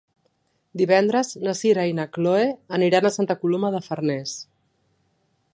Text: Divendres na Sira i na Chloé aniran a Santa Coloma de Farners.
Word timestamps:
Divendres 0.81 1.29
na 1.47 1.53
Sira 1.59 1.85
i 1.91 1.93
na 1.99 2.07
Chloé 2.17 2.49
aniran 2.79 3.09
a 3.11 3.15
Santa 3.19 3.39
Coloma 3.45 3.73
de 3.77 3.87
Farners. 3.91 4.37